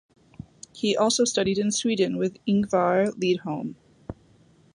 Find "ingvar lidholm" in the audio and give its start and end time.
2.47-3.75